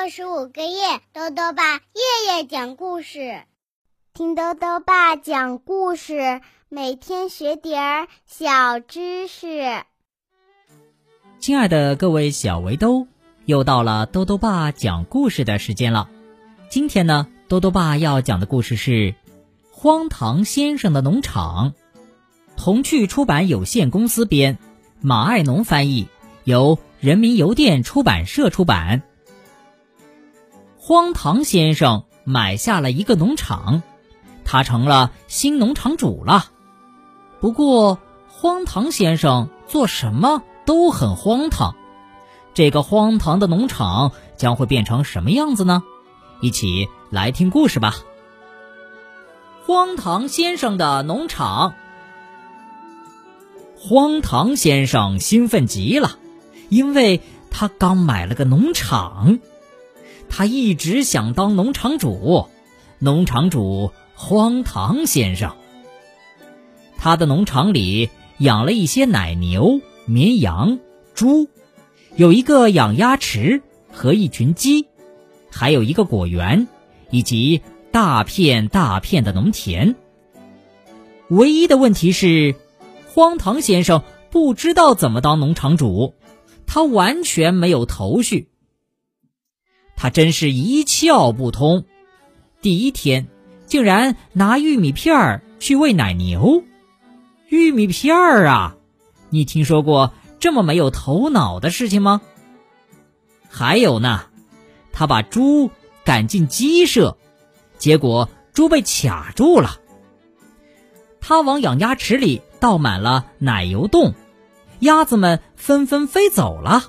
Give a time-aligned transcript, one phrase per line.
[0.00, 3.42] 六十五个夜，豆豆爸夜夜讲故事，
[4.14, 9.82] 听豆豆爸讲故事，每天学点儿小知识。
[11.40, 13.08] 亲爱的各位小围兜，
[13.44, 16.08] 又到了豆豆爸讲故事的时间了。
[16.70, 18.90] 今天呢，豆豆爸要讲的故事是
[19.72, 21.72] 《荒唐先生的农场》，
[22.56, 24.58] 童趣出版有限公司编，
[25.00, 26.06] 马爱农翻译，
[26.44, 29.02] 由人民邮电出版社出版。
[30.88, 33.82] 荒唐先生买下了一个农场，
[34.46, 36.46] 他成了新农场主了。
[37.40, 41.76] 不过，荒唐先生做什么都很荒唐。
[42.54, 45.82] 这个荒唐的农场将会变成什么样子呢？
[46.40, 47.94] 一起来听故事吧。
[49.66, 51.74] 荒唐先生的农场，
[53.78, 56.16] 荒唐先生兴奋极了，
[56.70, 57.20] 因为
[57.50, 59.38] 他刚买了个农场。
[60.28, 62.46] 他一直想当农场主，
[62.98, 65.56] 农场主荒唐先生。
[66.96, 70.78] 他的农场里养了一些奶牛、绵羊、
[71.14, 71.48] 猪，
[72.16, 73.62] 有一个养鸭池
[73.92, 74.86] 和一群鸡，
[75.50, 76.68] 还有一个果园，
[77.10, 79.96] 以及大片大片的农田。
[81.28, 82.54] 唯一的问题是，
[83.06, 86.14] 荒唐先生不知道怎么当农场主，
[86.66, 88.48] 他完全没有头绪。
[90.00, 91.84] 他真是一窍不通，
[92.62, 93.26] 第一天
[93.66, 96.62] 竟然拿玉米片儿去喂奶牛，
[97.48, 98.76] 玉米片儿啊！
[99.28, 102.22] 你听说过这么没有头脑的事情吗？
[103.50, 104.26] 还有呢，
[104.92, 105.72] 他把猪
[106.04, 107.18] 赶进鸡舍，
[107.76, 109.80] 结果猪被卡住了。
[111.20, 114.14] 他往养鸭池里倒满了奶油冻，
[114.78, 116.84] 鸭子们纷纷飞走了。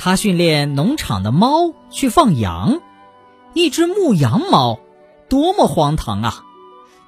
[0.00, 2.80] 他训练农场的猫去放羊，
[3.52, 4.78] 一只牧羊猫，
[5.28, 6.44] 多么荒唐啊！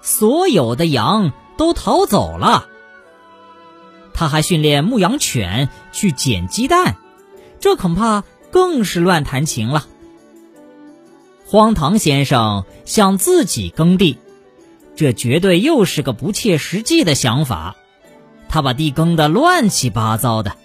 [0.03, 2.67] 所有的羊都逃走了。
[4.13, 6.97] 他还训练牧羊犬去捡鸡蛋，
[7.61, 9.87] 这恐怕更是乱弹琴了。
[11.47, 14.19] 荒唐先生想自己耕地，
[14.97, 17.77] 这绝对又是个不切实际的想法。
[18.49, 20.57] 他把地耕得乱七八糟的，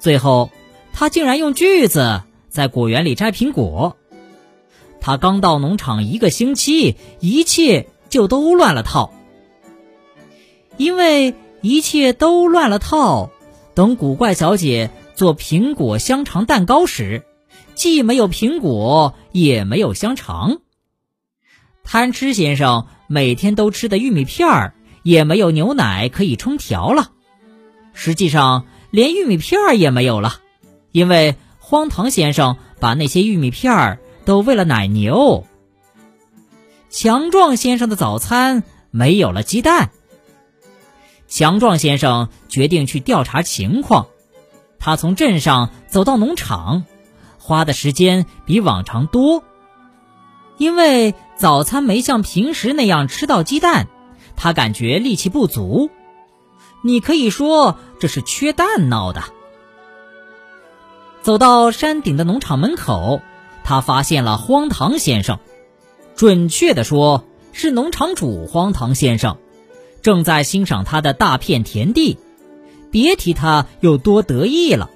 [0.00, 0.50] 最后。
[0.92, 3.96] 他竟然用锯子在果园里摘苹果。
[5.00, 9.12] 他刚到农场一个星期，一切就都乱了套。
[10.76, 13.30] 因为一切都乱了套，
[13.74, 17.24] 等古怪小姐做苹果香肠蛋糕时，
[17.74, 20.60] 既没有苹果，也没有香肠。
[21.84, 27.10] 贪吃先生每天都吃的玉米片儿，也没有牛奶可以冲调了。
[27.92, 30.38] 实际上，连玉米片儿也没有了。
[30.92, 35.46] 因为荒唐先生把那些玉米片儿都喂了奶牛。
[36.90, 39.90] 强壮先生的早餐没有了鸡蛋。
[41.26, 44.08] 强壮先生决定去调查情况。
[44.78, 46.84] 他从镇上走到农场，
[47.38, 49.42] 花的时间比往常多。
[50.58, 53.88] 因为早餐没像平时那样吃到鸡蛋，
[54.36, 55.88] 他感觉力气不足。
[56.82, 59.22] 你可以说这是缺蛋闹的。
[61.22, 63.22] 走到山顶的农场门口，
[63.62, 65.38] 他发现了荒唐先生，
[66.16, 69.38] 准确的说是农场主荒唐先生，
[70.02, 72.18] 正在欣赏他的大片田地，
[72.90, 74.90] 别提他有多得意了。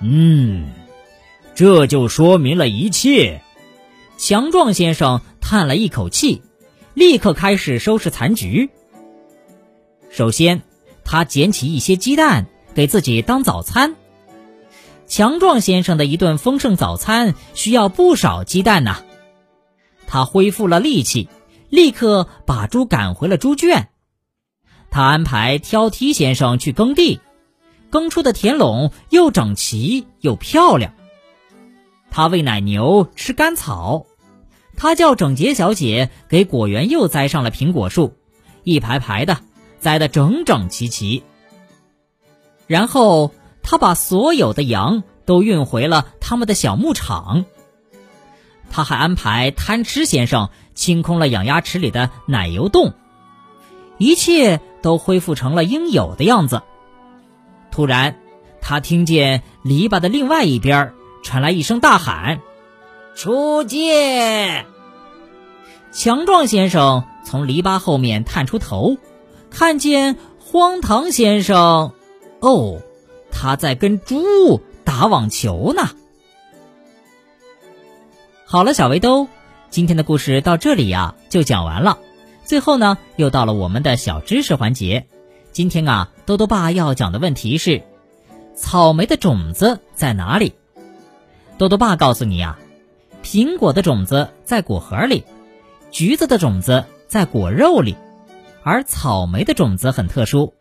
[0.00, 0.70] 嗯，
[1.54, 3.42] 这就说明了一切。
[4.18, 6.42] 强壮先生叹了一口气，
[6.94, 8.70] 立刻开始收拾残局。
[10.10, 10.62] 首先，
[11.04, 13.94] 他捡起一些鸡蛋给自己当早餐。
[15.10, 19.02] 强壮先生的一顿丰盛早餐需要不少鸡蛋呐。
[20.06, 21.28] 他恢复了力气，
[21.68, 23.88] 立刻把猪赶回了猪圈。
[24.88, 27.20] 他安排挑剔先生去耕地，
[27.90, 30.94] 耕出的田垄又整齐又漂亮。
[32.12, 34.06] 他喂奶牛吃干草，
[34.76, 38.14] 他叫整洁小姐给果园又栽上了苹果树，
[38.62, 39.38] 一排排的
[39.80, 41.24] 栽得整整齐齐。
[42.68, 43.32] 然后。
[43.70, 47.44] 他把所有的羊都运回了他们的小牧场。
[48.68, 52.94] 他还安排贪吃先生清空了养鸭池里的奶油洞，
[53.96, 56.62] 一切都恢复成了应有的样子。
[57.70, 58.18] 突然，
[58.60, 62.40] 他听见篱笆的另外一边传来一声大喊
[63.14, 64.66] ：“出界！”
[65.94, 68.96] 强壮先生从篱笆后面探出头，
[69.48, 71.92] 看见荒唐先生。
[72.40, 72.82] 哦。
[73.40, 75.88] 他在跟猪打网球呢。
[78.44, 79.28] 好了，小围兜，
[79.70, 81.98] 今天的故事到这里呀就讲完了。
[82.44, 85.06] 最后呢，又到了我们的小知识环节。
[85.52, 87.82] 今天啊，豆豆爸要讲的问题是：
[88.54, 90.52] 草莓的种子在哪里？
[91.56, 92.58] 豆豆爸告诉你呀，
[93.24, 95.24] 苹果的种子在果核里，
[95.90, 97.96] 橘子的种子在果肉里，
[98.62, 100.52] 而草莓的种子很特殊，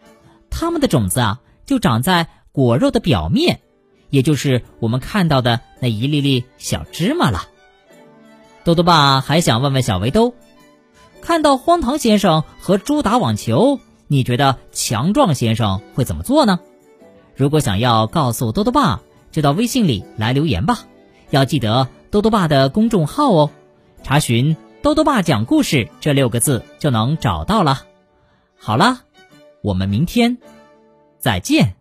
[0.50, 2.28] 它们的种子啊就长在
[2.60, 3.62] 果肉的表面，
[4.10, 7.48] 也就是我们看到的那一粒粒小芝麻了。
[8.66, 10.34] 豆豆爸还想问问小围兜，
[11.22, 16.60] 看到荒唐先生和猪打网球，你觉得强壮先生会怎么做呢？
[17.34, 19.00] 如果想要告诉豆豆爸，
[19.32, 20.86] 就到微信里来留言吧。
[21.30, 23.52] 要记得豆豆爸的公众号哦，
[24.04, 27.84] 查询“豆豆爸讲故事”这六个字就能找到了。
[28.58, 29.04] 好了，
[29.62, 30.40] 我们明天
[31.20, 31.79] 再见。